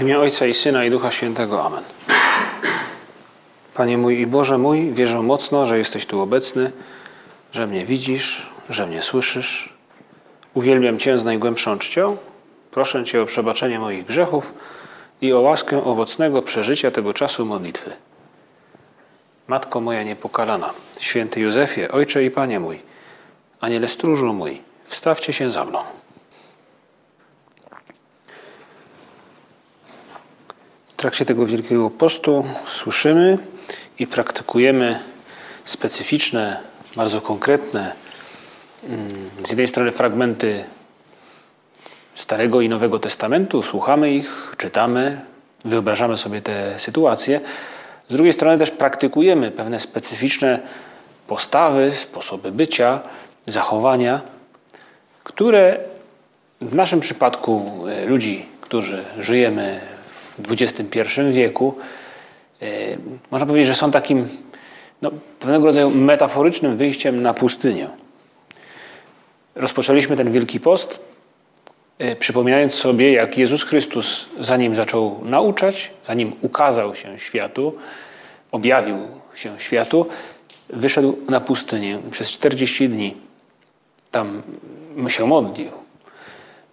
[0.00, 1.64] W imię Ojca i Syna i Ducha Świętego.
[1.64, 1.84] Amen.
[3.74, 6.72] Panie mój i Boże mój, wierzę mocno, że jesteś tu obecny,
[7.52, 9.74] że mnie widzisz, że mnie słyszysz.
[10.54, 12.16] Uwielbiam Cię z najgłębszą czcią.
[12.70, 14.52] Proszę Cię o przebaczenie moich grzechów
[15.20, 17.92] i o łaskę owocnego przeżycia tego czasu modlitwy.
[19.48, 20.70] Matko moja niepokalana,
[21.00, 22.80] święty Józefie, Ojcze i Panie mój,
[23.60, 25.78] Aniele stróżu mój, wstawcie się za mną.
[31.00, 33.38] W trakcie tego Wielkiego Postu słyszymy
[33.98, 35.00] i praktykujemy
[35.64, 36.60] specyficzne,
[36.96, 37.92] bardzo konkretne,
[38.88, 40.64] mm, z jednej strony fragmenty
[42.14, 45.20] Starego i Nowego Testamentu, słuchamy ich, czytamy,
[45.64, 47.40] wyobrażamy sobie te sytuacje.
[48.08, 50.60] Z drugiej strony też praktykujemy pewne specyficzne
[51.26, 53.00] postawy, sposoby bycia,
[53.46, 54.20] zachowania,
[55.24, 55.78] które
[56.60, 59.80] w naszym przypadku e, ludzi, którzy żyjemy
[60.50, 61.00] XXI
[61.32, 61.74] wieku,
[62.62, 62.66] e,
[63.30, 64.28] można powiedzieć, że są takim
[65.02, 65.10] no,
[65.40, 67.88] pewnego rodzaju metaforycznym wyjściem na pustynię.
[69.54, 71.00] Rozpoczęliśmy ten Wielki Post,
[71.98, 77.76] e, przypominając sobie, jak Jezus Chrystus, zanim zaczął nauczać, zanim ukazał się światu,
[78.52, 78.96] objawił
[79.34, 80.06] się światu,
[80.68, 83.14] wyszedł na pustynię przez 40 dni.
[84.10, 84.42] Tam
[85.08, 85.70] się modlił.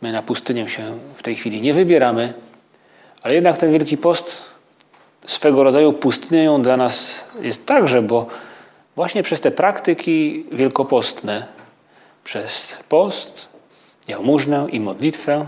[0.01, 2.33] My na pustynię się w tej chwili nie wybieramy,
[3.23, 4.43] ale jednak ten Wielki Post
[5.25, 8.27] swego rodzaju pustynią dla nas jest także, bo
[8.95, 11.45] właśnie przez te praktyki wielkopostne,
[12.23, 13.47] przez post,
[14.07, 15.45] jałmużnę i modlitwę,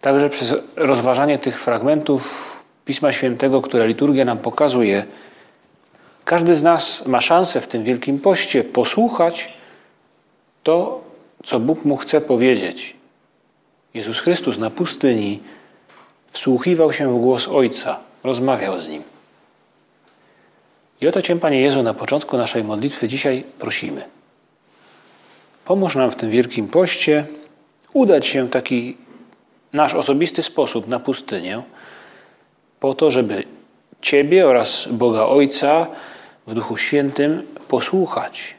[0.00, 2.50] także przez rozważanie tych fragmentów
[2.84, 5.04] Pisma Świętego, które liturgia nam pokazuje,
[6.24, 9.52] każdy z nas ma szansę w tym Wielkim Poście posłuchać
[10.62, 11.00] to,
[11.44, 12.96] co Bóg mu chce powiedzieć.
[13.94, 15.40] Jezus Chrystus na pustyni
[16.30, 19.02] wsłuchiwał się w głos Ojca, rozmawiał z Nim.
[21.00, 24.02] I o to Cię, Panie Jezu, na początku naszej modlitwy dzisiaj prosimy.
[25.64, 27.26] Pomóż nam w tym Wielkim Poście
[27.92, 28.96] udać się w taki
[29.72, 31.62] nasz osobisty sposób na pustynię,
[32.80, 33.44] po to, żeby
[34.00, 35.86] Ciebie oraz Boga Ojca
[36.46, 38.54] w Duchu Świętym posłuchać.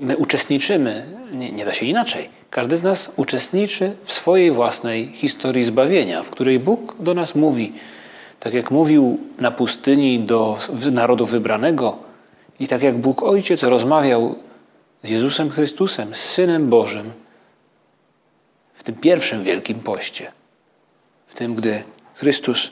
[0.00, 2.37] My uczestniczymy, nie, nie da się inaczej.
[2.50, 7.72] Każdy z nas uczestniczy w swojej własnej historii zbawienia, w której Bóg do nas mówi,
[8.40, 10.58] tak jak mówił na pustyni do
[10.92, 11.98] narodu wybranego
[12.60, 14.36] i tak jak Bóg Ojciec rozmawiał
[15.02, 17.12] z Jezusem Chrystusem, z Synem Bożym,
[18.74, 20.32] w tym pierwszym wielkim poście,
[21.26, 21.82] w tym, gdy
[22.14, 22.70] Chrystus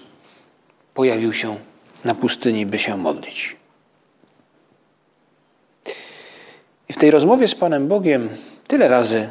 [0.94, 1.56] pojawił się
[2.04, 3.56] na pustyni, by się modlić.
[6.88, 8.28] I w tej rozmowie z Panem Bogiem
[8.66, 9.28] tyle razy,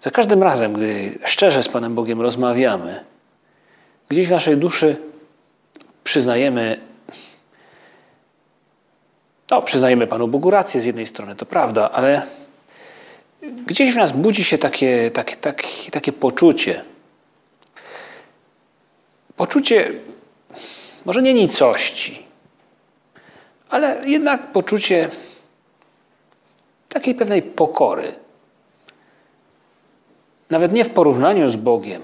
[0.00, 3.04] za każdym razem, gdy szczerze z Panem Bogiem rozmawiamy,
[4.08, 4.96] gdzieś w naszej duszy
[6.04, 6.80] przyznajemy,
[9.50, 12.22] no, przyznajemy Panu Bogu rację z jednej strony, to prawda, ale
[13.66, 16.84] gdzieś w nas budzi się takie, takie, takie, takie poczucie,
[19.36, 19.92] poczucie
[21.04, 22.26] może nie nicości,
[23.68, 25.10] ale jednak poczucie
[26.88, 28.27] takiej pewnej pokory.
[30.50, 32.02] Nawet nie w porównaniu z Bogiem,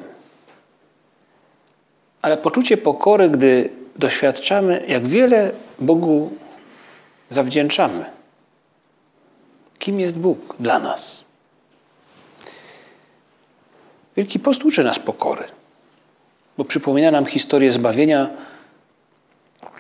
[2.22, 6.32] ale poczucie pokory, gdy doświadczamy, jak wiele Bogu
[7.31, 8.05] zawdzięczamy.
[9.78, 11.25] Kim jest Bóg dla nas?
[14.16, 15.44] Wielki Post uczy nas pokory,
[16.59, 18.31] bo przypomina nam historię zbawienia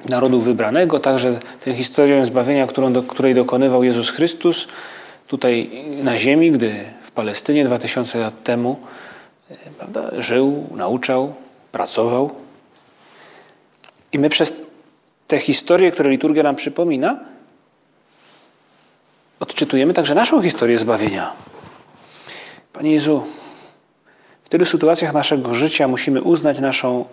[0.08, 4.68] narodu wybranego, także tę historię zbawienia, którą, której dokonywał Jezus Chrystus
[5.26, 5.70] tutaj
[6.02, 8.80] na ziemi, gdy Palestynie 2000 lat temu
[9.50, 11.34] e, prawda, żył, nauczał,
[11.72, 12.30] pracował.
[14.12, 14.52] I my przez
[15.28, 17.20] te historie, które liturgia nam przypomina,
[19.40, 21.32] odczytujemy także naszą historię zbawienia.
[22.72, 23.24] Panie Jezu,
[24.42, 27.04] w tylu sytuacjach naszego życia musimy uznać naszą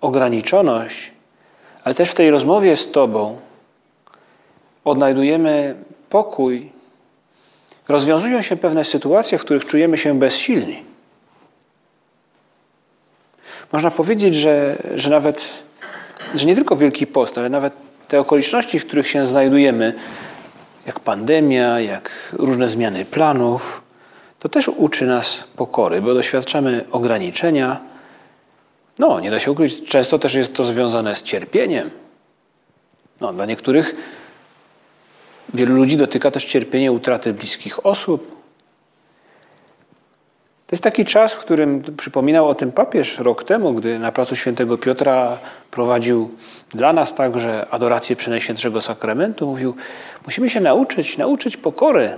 [0.00, 1.12] ograniczoność,
[1.84, 3.40] ale też w tej rozmowie z Tobą
[4.84, 5.74] odnajdujemy
[6.10, 6.71] pokój.
[7.88, 10.82] Rozwiązują się pewne sytuacje, w których czujemy się bezsilni.
[13.72, 15.48] Można powiedzieć, że, że nawet,
[16.34, 17.72] że nie tylko Wielki Post, ale nawet
[18.08, 19.94] te okoliczności, w których się znajdujemy,
[20.86, 23.82] jak pandemia, jak różne zmiany planów,
[24.38, 27.80] to też uczy nas pokory, bo doświadczamy ograniczenia.
[28.98, 31.90] No, nie da się ukryć, często też jest to związane z cierpieniem.
[33.20, 33.94] No, dla niektórych
[35.54, 38.42] wielu ludzi dotyka też cierpienie utraty bliskich osób.
[40.66, 44.36] To jest taki czas, w którym przypominał o tym papież rok temu, gdy na placu
[44.36, 45.38] Świętego Piotra
[45.70, 46.30] prowadził
[46.70, 49.46] dla nas także adorację Przenajświętszego Sakramentu.
[49.46, 49.76] Mówił,
[50.26, 52.16] musimy się nauczyć, nauczyć pokory.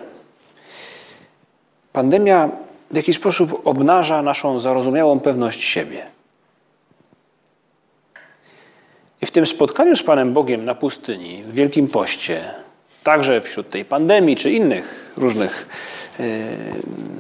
[1.93, 2.51] Pandemia
[2.91, 6.07] w jakiś sposób obnaża naszą zarozumiałą pewność siebie.
[9.23, 12.64] I w tym spotkaniu z Panem Bogiem na pustyni, w Wielkim Poście,
[13.05, 15.69] także wśród tej pandemii czy innych różnych
[16.19, 16.27] yy,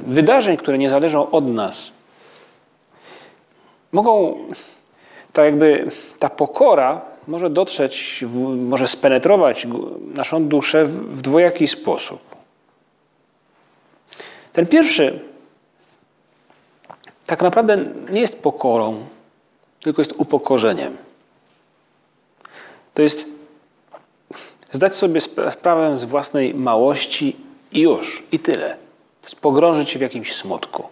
[0.06, 1.90] wydarzeń, które nie zależą od nas,
[3.92, 4.38] mogą,
[5.32, 5.86] tak jakby
[6.18, 8.24] ta pokora może dotrzeć,
[8.56, 9.66] może spenetrować
[10.14, 12.36] naszą duszę w dwojaki sposób.
[14.52, 15.20] Ten pierwszy
[17.26, 19.06] tak naprawdę nie jest pokorą,
[19.80, 20.96] tylko jest upokorzeniem.
[22.94, 23.33] To jest
[24.74, 27.36] zdać sobie sprawę z własnej małości
[27.72, 28.68] i już, i tyle.
[29.20, 30.88] To jest pogrążyć się w jakimś smutku.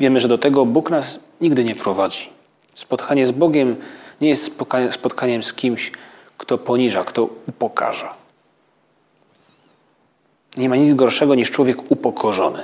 [0.00, 2.30] Wiemy, że do tego Bóg nas nigdy nie prowadzi.
[2.74, 3.76] Spotkanie z Bogiem
[4.20, 4.52] nie jest
[4.90, 5.92] spotkaniem z kimś,
[6.38, 8.14] kto poniża, kto upokarza.
[10.56, 12.62] Nie ma nic gorszego niż człowiek upokorzony.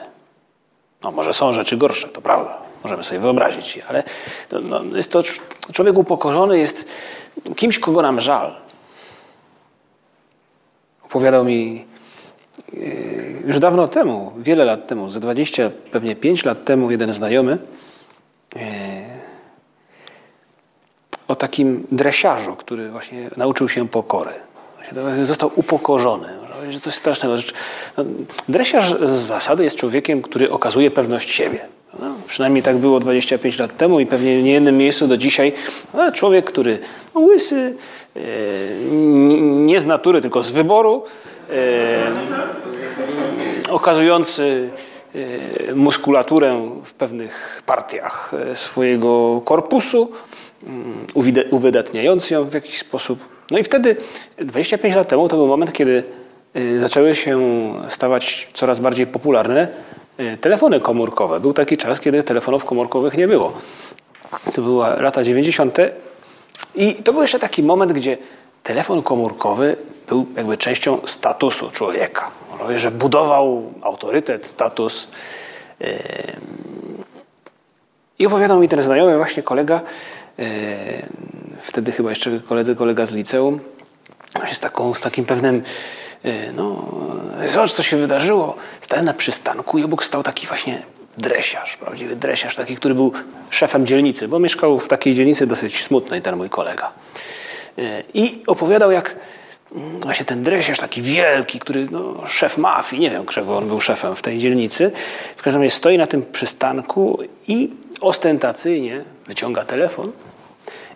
[1.03, 2.59] No może są rzeczy gorsze, to prawda.
[2.83, 4.03] Możemy sobie wyobrazić, ale
[4.63, 5.23] no, jest to,
[5.73, 6.89] człowiek upokorzony jest
[7.57, 8.63] kimś, kogo nam żal.
[11.13, 11.85] Opowiadał mi
[12.73, 17.59] yy, już dawno temu, wiele lat temu, ze 20, pewnie 5 lat temu, jeden znajomy
[18.55, 18.63] yy,
[21.29, 24.31] o takim dresiarzu, który właśnie nauczył się pokory.
[25.23, 26.29] Został upokorzony.
[26.71, 27.35] Że coś strasznego.
[27.97, 28.05] No,
[28.49, 31.61] dresiarz z zasady jest człowiekiem, który okazuje pewność siebie.
[32.01, 35.53] No, przynajmniej tak było 25 lat temu i pewnie w niejednym miejscu do dzisiaj.
[35.95, 36.79] No, człowiek, który
[37.15, 37.77] no, łysy,
[38.17, 38.21] e,
[39.41, 41.05] nie z natury, tylko z wyboru,
[41.51, 41.55] e,
[43.71, 44.71] okazujący
[45.69, 50.11] e, muskulaturę w pewnych partiach swojego korpusu,
[50.67, 51.07] mm,
[51.51, 53.19] uwydatniający ją w jakiś sposób.
[53.51, 53.97] No i wtedy,
[54.39, 56.03] 25 lat temu, to był moment, kiedy
[56.79, 57.41] zaczęły się
[57.89, 59.69] stawać coraz bardziej popularne
[60.41, 61.41] telefony komórkowe.
[61.41, 63.53] Był taki czas, kiedy telefonów komórkowych nie było.
[64.55, 65.79] To były lata 90.
[66.75, 68.19] I to był jeszcze taki moment, gdzie
[68.63, 69.77] telefon komórkowy
[70.09, 72.31] był jakby częścią statusu człowieka.
[72.77, 75.09] Że budował autorytet, status.
[75.81, 75.87] Y,
[78.19, 79.81] I opowiadał mi ten znajomy właśnie kolega,
[80.39, 80.45] y,
[81.63, 83.61] wtedy chyba jeszcze koledzy, kolega z liceum,
[84.53, 85.63] z, taką, z takim pewnym
[86.55, 86.85] no,
[87.47, 88.57] zobacz, co się wydarzyło.
[88.81, 90.83] Stałem na przystanku i obok stał taki właśnie
[91.19, 93.13] dresiarz, prawdziwy dresiarz, taki, który był
[93.51, 96.93] szefem dzielnicy, bo mieszkał w takiej dzielnicy dosyć smutnej, ten mój kolega.
[97.79, 99.17] E, I opowiadał, jak
[99.77, 103.81] mm, właśnie ten dresiarz, taki wielki, który, no, szef mafii, nie wiem, czego on był
[103.81, 104.93] szefem w tej dzielnicy,
[105.37, 107.71] w każdym razie stoi na tym przystanku i
[108.01, 110.13] ostentacyjnie wyciąga telefon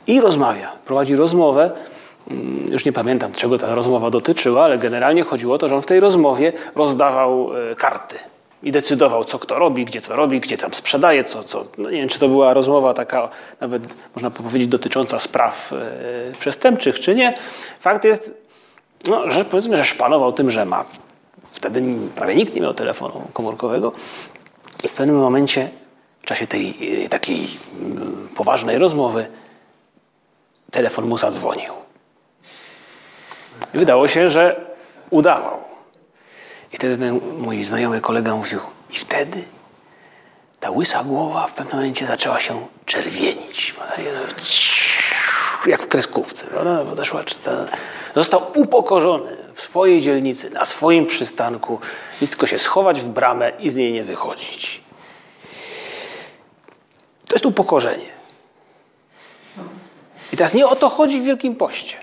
[0.06, 0.72] i rozmawia.
[0.84, 1.70] Prowadzi rozmowę
[2.70, 5.86] już nie pamiętam, czego ta rozmowa dotyczyła, ale generalnie chodziło o to, że on w
[5.86, 8.16] tej rozmowie rozdawał e, karty
[8.62, 11.64] i decydował, co kto robi, gdzie co robi, gdzie tam sprzedaje, co, co.
[11.78, 13.28] No nie wiem, czy to była rozmowa taka,
[13.60, 13.82] nawet
[14.14, 17.38] można powiedzieć, dotycząca spraw e, przestępczych, czy nie.
[17.80, 18.34] Fakt jest,
[19.06, 20.84] no, że powiedzmy, że szpanował tym, że ma.
[21.52, 21.82] Wtedy
[22.16, 23.92] prawie nikt nie miał telefonu komórkowego.
[24.84, 25.68] I w pewnym momencie,
[26.22, 27.46] w czasie tej e, takiej
[27.80, 29.26] mm, poważnej rozmowy,
[30.70, 31.85] telefon mu zadzwonił.
[33.76, 34.60] I wydało się, że
[35.10, 35.58] udawał.
[36.72, 39.44] I wtedy ten mój znajomy kolega mówił, i wtedy
[40.60, 43.74] ta łysa głowa w pewnym momencie zaczęła się czerwienić.
[45.66, 46.46] Jak w kreskówce.
[48.14, 51.80] Został upokorzony w swojej dzielnicy, na swoim przystanku.
[52.20, 54.80] Nic tylko się schować w bramę i z niej nie wychodzić.
[57.28, 58.16] To jest upokorzenie.
[60.32, 61.96] I teraz nie o to chodzi w Wielkim Poście.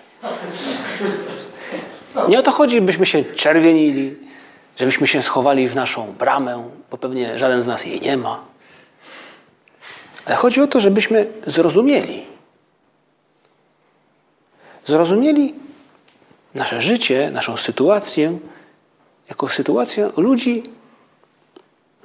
[2.30, 4.16] Nie o to chodzi, byśmy się czerwienili,
[4.78, 8.40] żebyśmy się schowali w naszą bramę, bo pewnie żaden z nas jej nie ma.
[10.26, 12.24] Ale chodzi o to, żebyśmy zrozumieli.
[14.86, 15.54] Zrozumieli
[16.56, 18.38] nasze życie, naszą sytuację
[19.30, 20.64] jako sytuację ludzi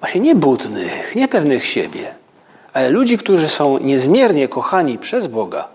[0.00, 2.14] właśnie niebudnych, niepewnych siebie,
[2.72, 5.68] ale ludzi, którzy są niezmiernie kochani przez Boga.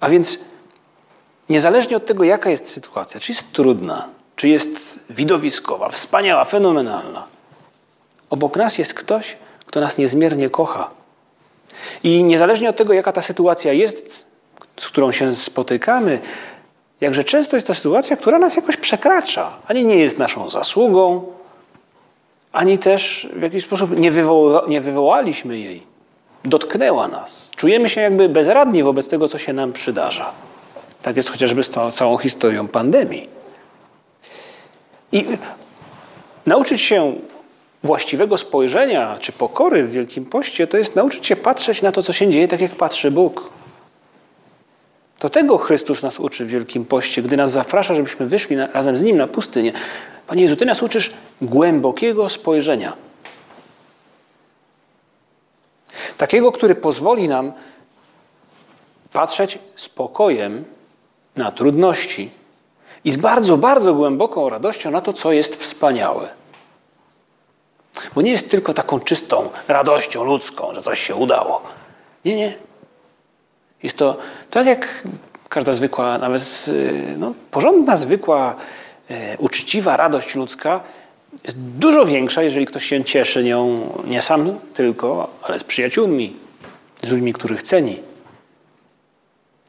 [0.00, 0.38] A więc
[1.48, 7.26] Niezależnie od tego, jaka jest sytuacja, czy jest trudna, czy jest widowiskowa, wspaniała, fenomenalna,
[8.30, 10.90] obok nas jest ktoś, kto nas niezmiernie kocha.
[12.02, 14.24] I niezależnie od tego, jaka ta sytuacja jest,
[14.80, 16.18] z którą się spotykamy,
[17.00, 21.32] jakże często jest to sytuacja, która nas jakoś przekracza, ani nie jest naszą zasługą,
[22.52, 25.82] ani też w jakiś sposób nie, wywoła, nie wywołaliśmy jej.
[26.44, 27.50] Dotknęła nas.
[27.56, 30.32] Czujemy się jakby bezradni wobec tego, co się nam przydarza.
[31.02, 33.28] Tak jest chociażby z tą całą historią pandemii.
[35.12, 35.24] I
[36.46, 37.14] nauczyć się
[37.82, 42.12] właściwego spojrzenia czy pokory w Wielkim Poście, to jest nauczyć się patrzeć na to, co
[42.12, 43.50] się dzieje, tak jak patrzy Bóg.
[45.18, 48.98] To tego Chrystus nas uczy w Wielkim Poście, gdy nas zaprasza, żebyśmy wyszli na, razem
[48.98, 49.72] z Nim na pustynię.
[50.26, 52.92] Panie Jezu, Ty nas uczysz głębokiego spojrzenia.
[56.16, 57.52] Takiego, który pozwoli nam
[59.12, 60.64] patrzeć spokojem
[61.36, 62.30] na trudności
[63.04, 66.28] i z bardzo, bardzo głęboką radością na to, co jest wspaniałe.
[68.14, 71.62] Bo nie jest tylko taką czystą radością ludzką, że coś się udało.
[72.24, 72.54] Nie, nie.
[73.82, 74.16] Jest to
[74.50, 75.02] tak jak
[75.48, 76.66] każda zwykła, nawet
[77.16, 78.54] no, porządna, zwykła,
[79.10, 80.80] e, uczciwa radość ludzka
[81.44, 86.36] jest dużo większa, jeżeli ktoś się cieszy nią nie sam tylko, ale z przyjaciółmi,
[87.02, 88.00] z ludźmi, których ceni.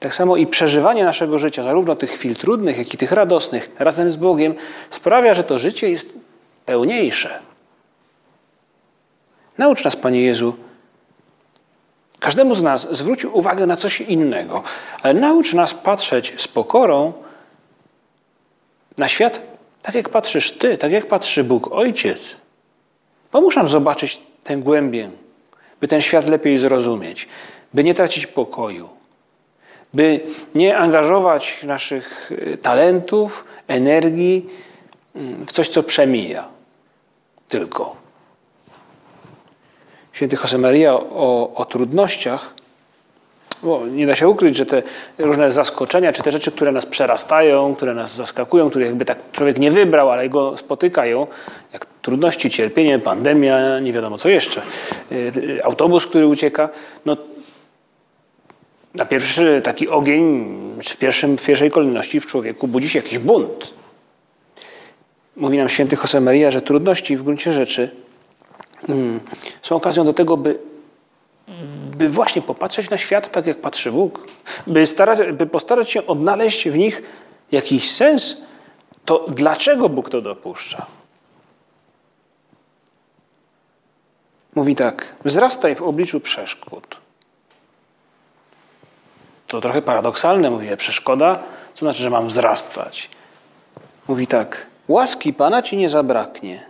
[0.03, 4.11] Tak samo i przeżywanie naszego życia, zarówno tych chwil trudnych, jak i tych radosnych, razem
[4.11, 4.55] z Bogiem,
[4.89, 6.13] sprawia, że to życie jest
[6.65, 7.39] pełniejsze.
[9.57, 10.55] Naucz nas, Panie Jezu,
[12.19, 14.63] każdemu z nas zwróć uwagę na coś innego,
[15.03, 17.13] ale naucz nas patrzeć z pokorą
[18.97, 19.41] na świat
[19.81, 22.35] tak, jak patrzysz Ty, tak jak patrzy Bóg, Ojciec.
[23.31, 25.11] Pomóż nam zobaczyć tę głębię,
[25.81, 27.27] by ten świat lepiej zrozumieć,
[27.73, 29.02] by nie tracić pokoju,
[29.93, 30.19] by
[30.55, 34.49] nie angażować naszych y, talentów, energii
[35.15, 36.47] mm, w coś, co przemija
[37.49, 37.95] tylko.
[40.13, 42.53] Święty Josemaria o, o trudnościach,
[43.63, 44.83] bo nie da się ukryć, że te
[45.17, 49.59] różne zaskoczenia, czy te rzeczy, które nas przerastają, które nas zaskakują, które jakby tak człowiek
[49.59, 51.27] nie wybrał, ale go spotykają,
[51.73, 54.61] jak trudności, cierpienie, pandemia, nie wiadomo co jeszcze,
[55.11, 56.69] y, autobus, który ucieka,
[57.05, 57.17] no
[58.93, 60.45] na pierwszy taki ogień,
[60.89, 63.73] w, pierwszym, w pierwszej kolejności w człowieku budzi się jakiś bunt.
[65.35, 67.91] Mówi nam święty Josemaria, że trudności w gruncie rzeczy
[68.89, 69.19] mm,
[69.61, 70.59] są okazją do tego, by,
[71.97, 74.27] by właśnie popatrzeć na świat tak, jak patrzy Bóg,
[74.67, 77.01] by, starać, by postarać się odnaleźć w nich
[77.51, 78.41] jakiś sens,
[79.05, 80.85] to dlaczego Bóg to dopuszcza?
[84.55, 87.02] Mówi tak, wzrastaj w obliczu przeszkód.
[89.53, 91.39] To trochę paradoksalne, mówię, przeszkoda,
[91.73, 93.09] co znaczy, że mam wzrastać.
[94.07, 96.65] Mówi tak, łaski Pana ci nie zabraknie.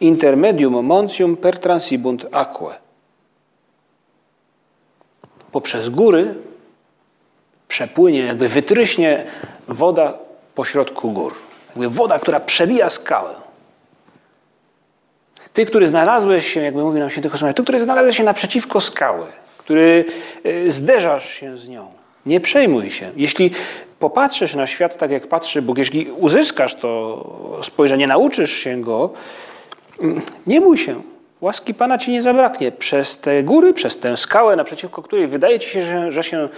[0.00, 2.74] Intermedium moncium per transibunt aquae.
[5.52, 6.34] Poprzez góry
[7.68, 9.24] przepłynie, jakby wytryśnie
[9.68, 10.18] woda
[10.54, 11.34] pośrodku gór.
[11.68, 13.34] Jakby woda, która przebija skałę.
[15.52, 19.26] Ty, który znalazłeś się, jakby mówi nam święty Kosmos, ty, który znalazłeś się naprzeciwko skały,
[19.68, 20.04] który
[20.44, 21.86] e, zderzasz się z nią.
[22.26, 23.10] Nie przejmuj się.
[23.16, 23.50] Jeśli
[23.98, 29.10] popatrzysz na świat tak, jak patrzy Bóg, jeśli uzyskasz to spojrzenie, nauczysz się go,
[30.02, 31.02] mm, nie bój się.
[31.40, 32.72] Łaski Pana ci nie zabraknie.
[32.72, 36.48] Przez te góry, przez tę skałę, naprzeciwko której wydaje ci się, że, że się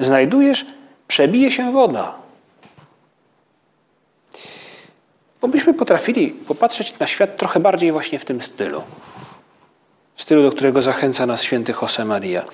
[0.00, 0.66] znajdujesz,
[1.06, 2.14] przebije się woda.
[5.40, 8.82] Obyśmy potrafili popatrzeć na świat trochę bardziej właśnie w tym stylu
[10.18, 12.44] w stylu, do którego zachęca nas święty Jose Maria.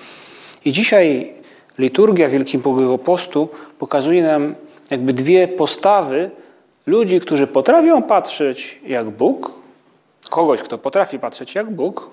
[0.65, 1.33] I dzisiaj
[1.77, 4.55] liturgia Wielkiego Postu pokazuje nam
[4.91, 6.31] jakby dwie postawy
[6.85, 9.51] ludzi, którzy potrafią patrzeć jak Bóg,
[10.29, 12.09] kogoś, kto potrafi patrzeć jak Bóg,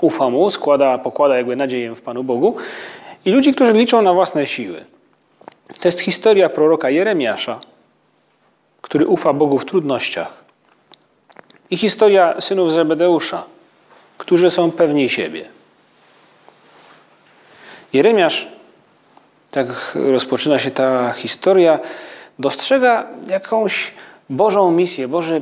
[0.00, 2.56] ufa Mu, składa, pokłada jakby nadzieję w Panu Bogu
[3.24, 4.84] i ludzi, którzy liczą na własne siły.
[5.80, 7.60] To jest historia proroka Jeremiasza,
[8.80, 10.42] który ufa Bogu w trudnościach.
[11.70, 13.51] I historia synów Zebedeusza,
[14.22, 15.44] którzy są pewni siebie.
[17.92, 18.48] Jeremiasz,
[19.50, 21.78] tak rozpoczyna się ta historia,
[22.38, 23.92] dostrzega jakąś
[24.30, 25.40] Bożą misję, Boży,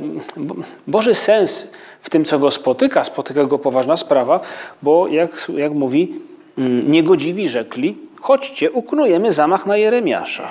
[0.86, 1.68] Boży sens
[2.00, 3.04] w tym, co go spotyka.
[3.04, 4.40] Spotyka go poważna sprawa,
[4.82, 6.14] bo jak, jak mówi,
[6.58, 10.48] mm, niegodziwi rzekli, chodźcie, uknujemy zamach na Jeremiasza.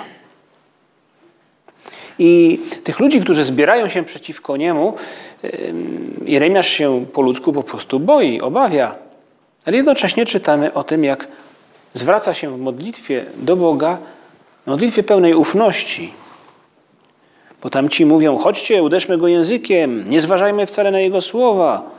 [2.22, 4.94] I tych ludzi, którzy zbierają się przeciwko niemu,
[6.24, 8.94] Jeremiasz się po ludzku po prostu boi, obawia.
[9.66, 11.28] Ale jednocześnie czytamy o tym, jak
[11.94, 13.98] zwraca się w modlitwie do Boga,
[14.66, 16.12] modlitwie pełnej ufności.
[17.62, 21.90] Bo tam ci mówią, chodźcie, uderzmy go językiem, nie zważajmy wcale na jego słowa.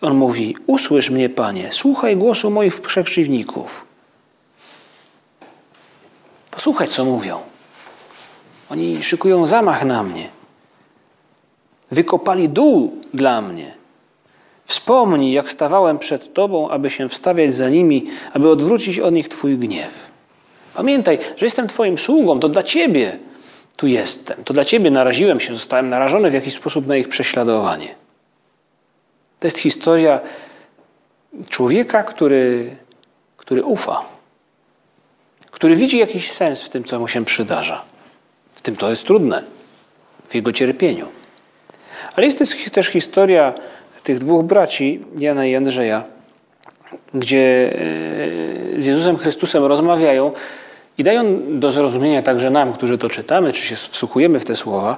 [0.00, 3.84] On mówi, usłysz mnie, Panie, słuchaj głosu moich przekrzywników.
[6.50, 7.51] Posłuchaj, co mówią.
[8.70, 10.28] Oni szykują zamach na mnie.
[11.90, 13.74] wykopali dół dla mnie.
[14.64, 19.58] Wspomnij, jak stawałem przed Tobą, aby się wstawiać za nimi, aby odwrócić od nich Twój
[19.58, 20.12] gniew.
[20.74, 23.18] Pamiętaj, że jestem Twoim sługą, to dla Ciebie
[23.76, 24.44] tu jestem.
[24.44, 27.94] To dla Ciebie naraziłem się, zostałem narażony w jakiś sposób na ich prześladowanie.
[29.40, 30.20] To jest historia
[31.48, 32.76] człowieka, który,
[33.36, 34.02] który ufa,
[35.50, 37.84] który widzi jakiś sens w tym, co mu się przydarza,
[38.62, 39.42] w tym, co jest trudne,
[40.28, 41.06] w jego cierpieniu.
[42.16, 42.38] Ale jest
[42.72, 43.52] też historia
[44.04, 46.04] tych dwóch braci, Jana i Andrzeja,
[47.14, 47.72] gdzie
[48.78, 50.32] e, z Jezusem Chrystusem rozmawiają
[50.98, 54.96] i dają do zrozumienia także nam, którzy to czytamy, czy się wsłuchujemy w te słowa,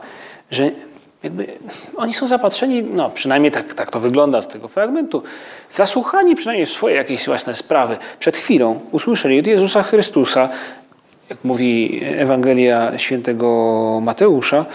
[0.51, 0.71] że
[1.23, 1.47] jakby
[1.97, 5.23] oni są zapatrzeni, no przynajmniej tak, tak to wygląda z tego fragmentu,
[5.71, 7.97] zasłuchani przynajmniej w swoje jakieś własne sprawy.
[8.19, 10.49] Przed chwilą usłyszeli od Jezusa Chrystusa,
[11.31, 14.67] jak mówi Ewangelia świętego Mateusza,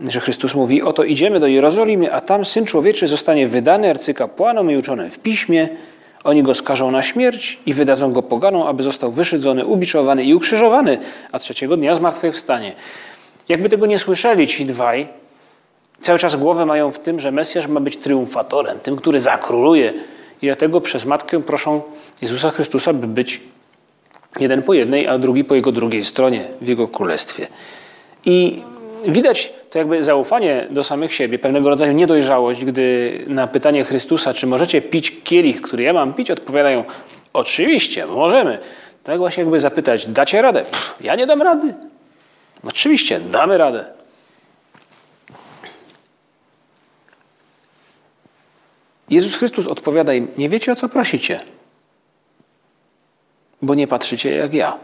[0.00, 4.76] że Chrystus mówi, oto idziemy do Jerozolimy, a tam Syn Człowieczy zostanie wydany arcykapłanom i
[4.76, 5.68] uczonym w piśmie,
[6.24, 10.98] oni go skażą na śmierć i wydadzą go poganom, aby został wyszydzony, ubiczowany i ukrzyżowany,
[11.32, 12.74] a trzeciego dnia zmartwychwstanie.
[13.48, 15.08] Jakby tego nie słyszeli ci dwaj,
[16.00, 19.92] cały czas głowę mają w tym, że Mesjasz ma być triumfatorem, tym, który zakróluje.
[20.42, 21.82] I dlatego przez Matkę proszą
[22.22, 23.40] Jezusa Chrystusa, by być
[24.40, 27.46] jeden po jednej, a drugi po jego drugiej stronie w jego królestwie.
[28.24, 28.62] I
[29.06, 34.46] widać to jakby zaufanie do samych siebie, pewnego rodzaju niedojrzałość, gdy na pytanie Chrystusa, czy
[34.46, 36.84] możecie pić kielich, który ja mam pić, odpowiadają,
[37.32, 38.58] oczywiście, możemy.
[39.04, 40.62] Tak właśnie jakby zapytać, dacie radę?
[40.62, 41.74] Pff, ja nie dam rady.
[42.64, 43.84] Oczywiście, damy radę.
[49.10, 51.40] Jezus Chrystus odpowiada im, nie wiecie o co prosicie,
[53.64, 54.78] bo nie patrzycie jak ja.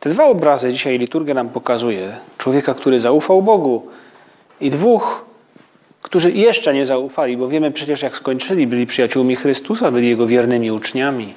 [0.00, 2.16] Te dwa obrazy dzisiaj liturgia nam pokazuje.
[2.38, 3.86] Człowieka, który zaufał Bogu
[4.60, 5.24] i dwóch,
[6.02, 10.70] którzy jeszcze nie zaufali, bo wiemy przecież jak skończyli, byli przyjaciółmi Chrystusa, byli Jego wiernymi
[10.70, 11.34] uczniami.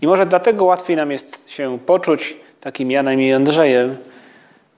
[0.00, 3.96] I może dlatego łatwiej nam jest się poczuć takim Janem i Andrzejem,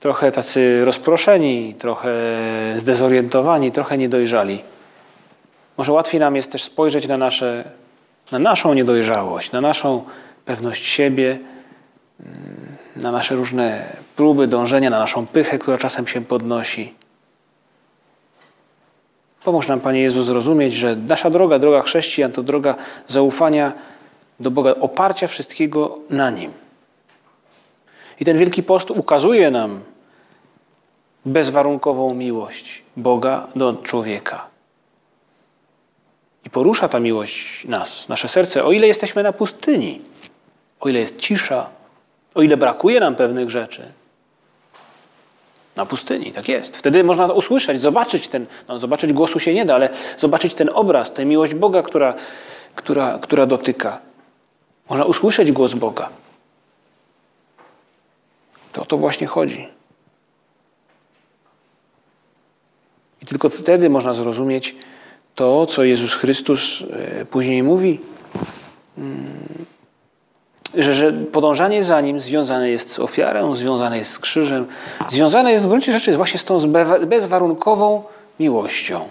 [0.01, 2.13] trochę tacy rozproszeni, trochę
[2.77, 4.63] zdezorientowani, trochę niedojrzali.
[5.77, 7.65] Może łatwiej nam jest też spojrzeć na, nasze,
[8.33, 10.05] na naszą niedojrzałość, na naszą
[10.45, 11.39] pewność siebie,
[12.97, 16.95] na nasze różne próby, dążenia, na naszą pychę, która czasem się podnosi.
[19.45, 22.75] Pomóż nam, Panie Jezu, zrozumieć, że nasza droga, droga chrześcijan, to droga
[23.07, 23.73] zaufania
[24.41, 26.51] do Boga, oparcia wszystkiego na Nim.
[28.21, 29.81] I ten Wielki Post ukazuje nam
[31.25, 34.50] bezwarunkową miłość Boga do człowieka.
[36.53, 40.01] Porusza ta miłość nas, nasze serce, o ile jesteśmy na pustyni,
[40.81, 41.71] o ile jest cisza,
[42.35, 43.83] o ile brakuje nam pewnych rzeczy.
[45.77, 46.77] Na pustyni, tak jest.
[46.77, 51.13] Wtedy można usłyszeć, zobaczyć ten, no zobaczyć głosu się nie da, ale zobaczyć ten obraz,
[51.13, 52.15] tę miłość Boga, która,
[52.75, 54.01] która, która dotyka.
[54.89, 56.09] Można usłyszeć głos Boga.
[58.73, 59.69] To o to właśnie chodzi.
[63.23, 64.75] I tylko wtedy można zrozumieć
[65.35, 68.01] to, co Jezus Chrystus e, później mówi
[68.99, 69.41] mm,
[70.75, 74.67] że, że podążanie za nim związane jest z ofiarą, związane jest z krzyżem,
[75.09, 76.59] związane jest w gruncie rzeczy właśnie z tą
[77.07, 78.03] bezwarunkową
[78.41, 79.09] miłością.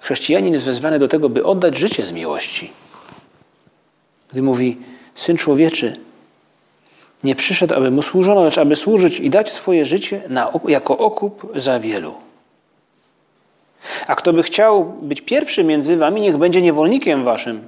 [0.00, 2.72] Chrześcijanin jest wezwany do tego, by oddać życie z miłości.
[4.32, 4.78] Gdy mówi,
[5.14, 5.96] Syn Człowieczy
[7.24, 11.52] nie przyszedł, aby mu służono, lecz aby służyć i dać swoje życie na, jako okup
[11.56, 12.14] za wielu.
[14.06, 17.66] A kto by chciał być pierwszy między wami, niech będzie niewolnikiem waszym.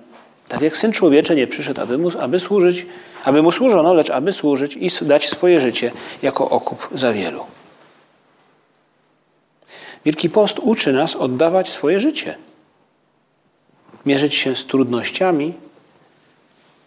[0.49, 2.87] Tak jak Syn Człowieczy nie przyszedł, aby mu, aby służyć,
[3.25, 7.47] aby mu służono, lecz aby służyć i dać swoje życie jako okup za wielu.
[10.05, 12.35] Wielki Post uczy nas oddawać swoje życie.
[14.07, 15.53] Mierzyć się z trudnościami,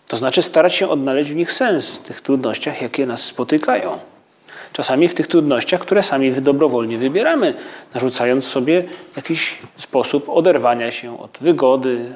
[0.07, 3.99] to znaczy starać się odnaleźć w nich sens, w tych trudnościach, jakie nas spotykają.
[4.73, 7.53] Czasami w tych trudnościach, które sami dobrowolnie wybieramy,
[7.93, 8.83] narzucając sobie
[9.15, 12.15] jakiś sposób oderwania się od wygody,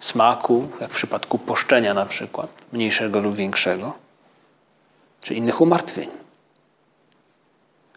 [0.00, 3.92] smaku, jak w przypadku poszczenia na przykład, mniejszego lub większego,
[5.22, 6.08] czy innych umartwień.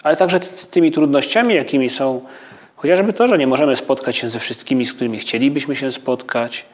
[0.04, 2.26] Ale także z tymi trudnościami, jakimi są
[2.76, 6.66] chociażby to, że nie możemy spotkać się ze wszystkimi, z którymi chcielibyśmy się spotkać,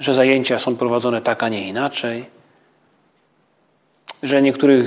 [0.00, 2.26] że zajęcia są prowadzone tak, a nie inaczej,
[4.22, 4.86] że niektórych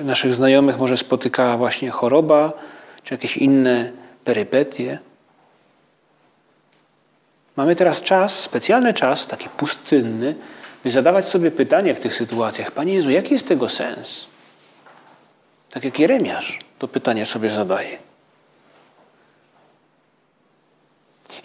[0.00, 2.52] e, naszych znajomych może spotykała właśnie choroba,
[3.02, 3.92] czy jakieś inne
[4.24, 4.98] perypetie.
[7.56, 10.34] Mamy teraz czas, specjalny czas, taki pustynny,
[10.84, 14.26] by zadawać sobie pytanie w tych sytuacjach: Panie Jezu, jaki jest tego sens?
[15.70, 17.98] Tak jak Jeremiasz to pytanie sobie zadaje.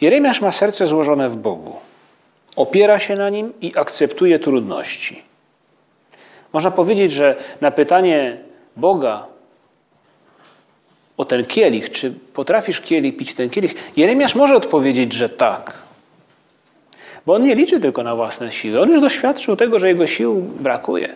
[0.02, 1.89] Jeremiasz ma serce złożone w Bogu.
[2.60, 5.22] Opiera się na nim i akceptuje trudności.
[6.54, 8.38] Można powiedzieć, że na pytanie
[8.76, 9.28] Boga
[11.18, 15.74] o ten kielich, czy potrafisz kielich pić ten kielich, Jeremiasz może odpowiedzieć, że tak.
[17.26, 18.82] Bo on nie liczy tylko na własne siły.
[18.82, 21.16] On już doświadczył tego, że jego sił brakuje.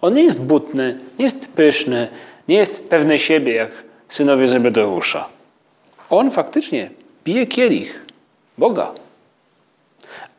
[0.00, 2.08] On nie jest butny, nie jest pyszny,
[2.48, 3.70] nie jest pewny siebie jak
[4.08, 5.28] synowie Zebedeusza.
[6.10, 6.90] On faktycznie
[7.24, 8.06] pije kielich
[8.58, 9.05] Boga.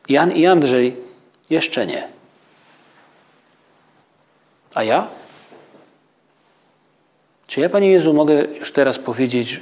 [0.10, 0.96] Jan i Andrzej
[1.50, 2.08] jeszcze nie.
[4.74, 5.08] A ja?
[7.48, 9.62] Czy ja, Panie Jezu, mogę już teraz powiedzieć,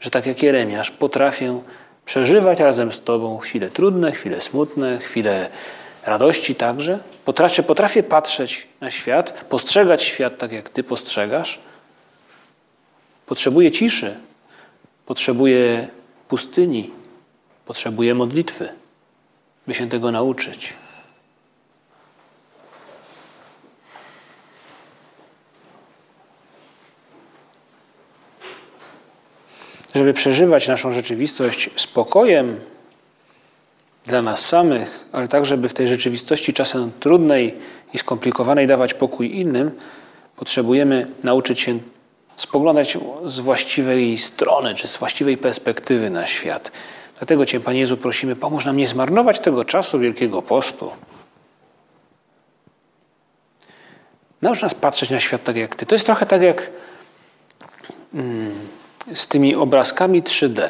[0.00, 1.60] że tak jak Jeremiasz, potrafię
[2.04, 5.50] przeżywać razem z Tobą chwile trudne, chwile smutne, chwile
[6.06, 6.98] radości także?
[7.24, 11.60] Potrafię, potrafię patrzeć na świat, postrzegać świat tak, jak Ty postrzegasz?
[13.26, 14.16] Potrzebuję ciszy,
[15.06, 15.88] potrzebuję
[16.28, 16.90] pustyni,
[17.66, 18.68] potrzebuję modlitwy,
[19.66, 20.74] by się tego nauczyć.
[29.96, 32.60] żeby przeżywać naszą rzeczywistość spokojem
[34.04, 37.54] dla nas samych, ale tak, żeby w tej rzeczywistości czasem trudnej
[37.94, 39.70] i skomplikowanej dawać pokój innym,
[40.36, 41.78] potrzebujemy nauczyć się
[42.36, 46.72] spoglądać z właściwej strony, czy z właściwej perspektywy na świat.
[47.18, 50.90] Dlatego Cię, Panie Jezu, prosimy, pomóż nam nie zmarnować tego czasu Wielkiego Postu.
[54.42, 55.86] Naucz nas patrzeć na świat tak jak Ty.
[55.86, 56.70] To jest trochę tak jak...
[58.12, 58.54] Hmm,
[59.14, 60.68] z tymi obrazkami 3D.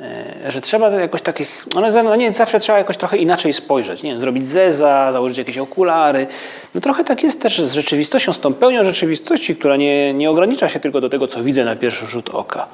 [0.00, 4.48] E, że trzeba jakoś takich, no nie, zawsze trzeba jakoś trochę inaczej spojrzeć, nie zrobić
[4.48, 6.26] zeza, założyć jakieś okulary.
[6.74, 10.68] No trochę tak jest też z rzeczywistością, z tą pełnią rzeczywistości, która nie, nie ogranicza
[10.68, 12.68] się tylko do tego, co widzę na pierwszy rzut oka.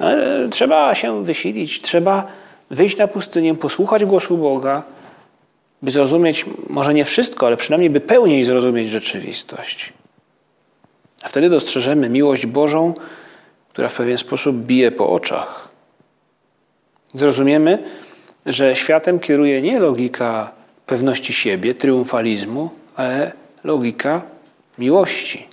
[0.00, 2.26] Ale trzeba się wysilić, trzeba
[2.70, 4.82] wyjść na pustynię, posłuchać głosu Boga,
[5.82, 9.92] by zrozumieć może nie wszystko, ale przynajmniej by pełniej zrozumieć rzeczywistość.
[11.22, 12.94] A wtedy dostrzeżemy miłość Bożą,
[13.68, 15.68] która w pewien sposób bije po oczach.
[17.14, 17.78] Zrozumiemy,
[18.46, 20.50] że światem kieruje nie logika
[20.86, 23.32] pewności siebie, triumfalizmu, ale
[23.64, 24.22] logika
[24.78, 25.47] miłości.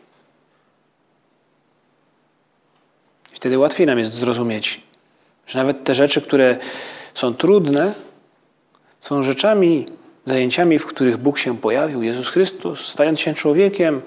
[3.46, 4.82] Wtedy łatwiej nam jest zrozumieć,
[5.48, 6.58] że nawet te rzeczy, które
[7.14, 7.94] są trudne,
[9.02, 9.86] są rzeczami,
[10.26, 14.02] zajęciami, w których Bóg się pojawił, Jezus Chrystus, stając się człowiekiem,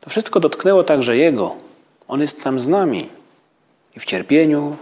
[0.00, 1.56] to wszystko dotknęło także Jego.
[2.08, 3.08] On jest tam z nami.
[3.96, 4.76] I w cierpieniu,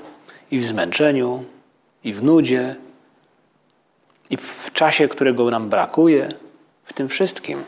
[0.51, 1.45] i w zmęczeniu,
[2.05, 2.77] i w nudzie,
[4.31, 6.29] i w czasie, którego nam brakuje,
[6.85, 7.65] w tym wszystkim.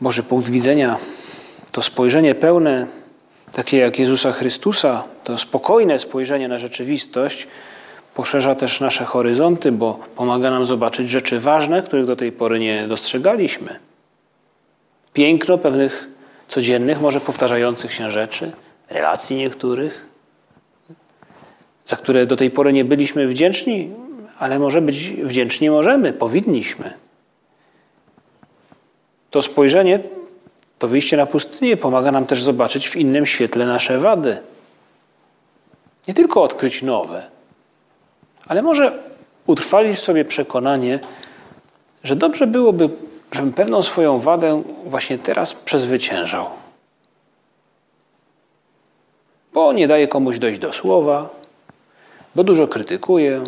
[0.00, 0.98] Boży punkt widzenia
[1.72, 2.86] to spojrzenie pełne,
[3.52, 7.46] takie jak Jezusa Chrystusa, to spokojne spojrzenie na rzeczywistość,
[8.14, 12.88] poszerza też nasze horyzonty, bo pomaga nam zobaczyć rzeczy ważne, których do tej pory nie
[12.88, 13.78] dostrzegaliśmy.
[15.12, 16.08] Piękno pewnych
[16.48, 18.52] codziennych, może powtarzających się rzeczy,
[18.90, 20.06] relacji niektórych,
[21.86, 23.90] za które do tej pory nie byliśmy wdzięczni,
[24.38, 26.92] ale może być wdzięczni możemy, powinniśmy.
[29.30, 30.00] To spojrzenie,
[30.78, 34.38] to wyjście na pustynię pomaga nam też zobaczyć w innym świetle nasze wady.
[36.08, 37.26] Nie tylko odkryć nowe,
[38.46, 38.98] ale może
[39.46, 41.00] utrwalić w sobie przekonanie,
[42.04, 42.88] że dobrze byłoby,
[43.32, 46.46] żebym pewną swoją wadę właśnie teraz przezwyciężał.
[49.52, 51.28] Bo nie daję komuś dojść do słowa,
[52.34, 53.44] bo dużo krytykuję,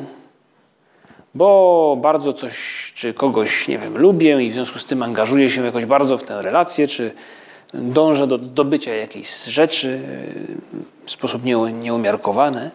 [1.34, 2.56] bo bardzo coś
[2.94, 6.22] czy kogoś, nie wiem, lubię i w związku z tym angażuję się jakoś bardzo w
[6.22, 7.12] tę relację, czy
[7.74, 10.00] dążę do dobycia jakiejś rzeczy
[11.04, 12.70] w sposób nieumiarkowany.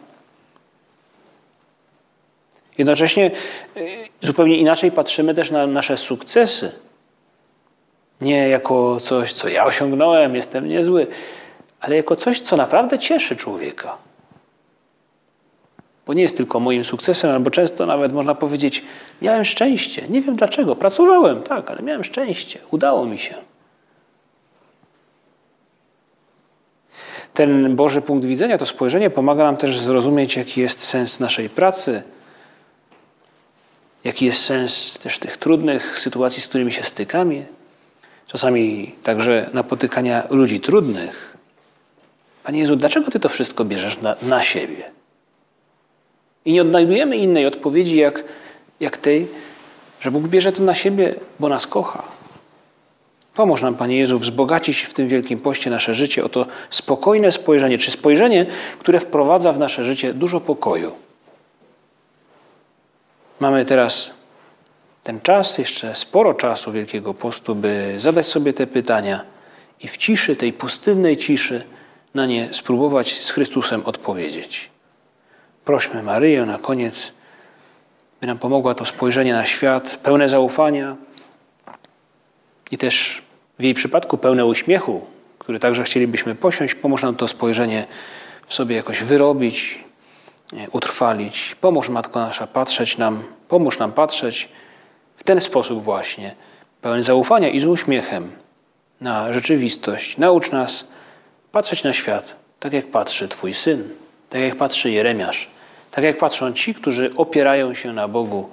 [2.78, 3.32] Jednocześnie
[3.78, 6.72] y, zupełnie inaczej patrzymy też na nasze sukcesy.
[8.22, 11.08] Nie jako coś, co ja osiągnąłem, jestem niezły,
[11.80, 13.98] ale jako coś, co naprawdę cieszy człowieka.
[16.08, 18.84] Bo nie jest tylko moim sukcesem, albo często nawet można powiedzieć,
[19.22, 20.08] miałem szczęście.
[20.10, 23.36] Nie wiem dlaczego, pracowałem, tak, ale miałem szczęście, udało mi się.
[27.34, 32.04] Ten Boży punkt widzenia, to spojrzenie pomaga nam też zrozumieć, jaki jest sens naszej pracy,
[34.04, 37.46] jaki jest sens też tych trudnych sytuacji, z którymi się stykamy,
[38.28, 41.38] czasami także napotykania ludzi trudnych.
[42.44, 44.84] Panie Jezu, dlaczego Ty to wszystko bierzesz na, na siebie?
[46.46, 48.24] I nie odnajdujemy innej odpowiedzi jak,
[48.80, 49.28] jak tej,
[50.00, 52.04] że Bóg bierze to na siebie, bo nas kocha.
[53.36, 57.78] Pomóż nam, Panie Jezu, wzbogacić w tym wielkim poście nasze życie o to spokojne spojrzenie,
[57.78, 58.46] czy spojrzenie,
[58.80, 60.92] które wprowadza w nasze życie dużo pokoju.
[63.40, 64.12] Mamy teraz
[65.04, 69.24] ten czas, jeszcze sporo czasu Wielkiego Postu, by zadać sobie te pytania
[69.82, 71.64] i w ciszy, tej pustynnej ciszy,
[72.14, 74.75] na nie spróbować z Chrystusem odpowiedzieć.
[75.66, 77.14] Prośmy Maryję na koniec,
[78.22, 80.96] by nam pomogła to spojrzenie na świat pełne zaufania
[82.72, 83.22] i też
[83.60, 85.06] w jej przypadku pełne uśmiechu,
[85.40, 86.76] który także chcielibyśmy posiąść.
[86.76, 87.88] Pomóż nam to spojrzenie
[88.46, 89.84] w sobie jakoś wyrobić,
[90.72, 91.56] utrwalić.
[91.62, 94.50] Pomóż Matko Nasza patrzeć nam, pomóż nam patrzeć
[95.18, 96.36] w ten sposób właśnie,
[96.82, 98.32] pełen zaufania i z uśmiechem
[99.02, 100.18] na rzeczywistość.
[100.18, 100.88] Naucz nas
[101.52, 103.90] patrzeć na świat tak, jak patrzy Twój Syn,
[104.30, 105.55] tak jak patrzy Jeremiasz,
[105.96, 108.50] tak jak patrzą ci, którzy opierają się na Bogu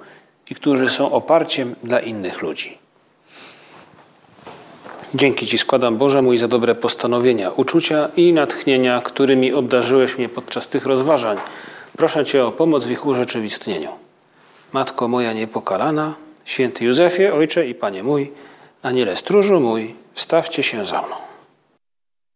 [0.50, 2.78] i którzy są oparciem dla innych ludzi.
[5.14, 10.68] Dzięki Ci składam, Boże mój, za dobre postanowienia, uczucia i natchnienia, którymi obdarzyłeś mnie podczas
[10.68, 11.36] tych rozważań.
[11.96, 13.90] Proszę Cię o pomoc w ich urzeczywistnieniu.
[14.72, 18.32] Matko moja niepokalana, święty Józefie, Ojcze i Panie mój,
[18.82, 21.31] Aniele stróżu mój, wstawcie się za mną.